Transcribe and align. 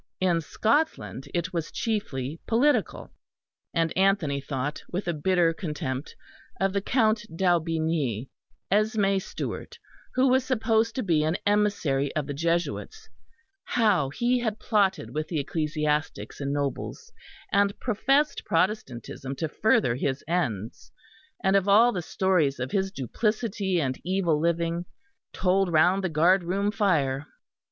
In 0.19 0.41
Scotland 0.41 1.29
it 1.31 1.53
was 1.53 1.71
chiefly 1.71 2.39
political, 2.47 3.11
and 3.71 3.95
Anthony 3.95 4.41
thought, 4.41 4.81
with 4.89 5.07
a 5.07 5.13
bitter 5.13 5.53
contempt, 5.53 6.15
of 6.59 6.73
the 6.73 6.81
Count 6.81 7.23
d'Aubigny, 7.35 8.27
Esmé 8.71 9.21
Stuart, 9.21 9.77
who 10.15 10.27
was 10.27 10.43
supposed 10.43 10.95
to 10.95 11.03
be 11.03 11.23
an 11.23 11.37
emissary 11.45 12.11
of 12.15 12.25
the 12.25 12.33
Jesuits; 12.33 13.09
how 13.63 14.09
he 14.09 14.39
had 14.39 14.57
plotted 14.57 15.13
with 15.13 15.31
ecclesiastics 15.31 16.41
and 16.41 16.51
nobles, 16.51 17.13
and 17.51 17.79
professed 17.79 18.43
Protestantism 18.43 19.35
to 19.35 19.47
further 19.47 19.93
his 19.93 20.23
ends; 20.27 20.91
and 21.43 21.55
of 21.55 21.67
all 21.67 21.91
the 21.91 22.01
stories 22.01 22.59
of 22.59 22.71
his 22.71 22.89
duplicity 22.91 23.79
and 23.79 24.01
evil 24.03 24.39
living, 24.39 24.85
told 25.31 25.71
round 25.71 26.03
the 26.03 26.09
guard 26.09 26.43
room 26.43 26.71
fire. 26.71 27.27